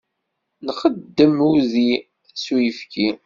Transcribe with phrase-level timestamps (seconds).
[0.65, 1.17] Nxeddem-d
[1.49, 1.91] udi
[2.43, 3.09] s uyefki.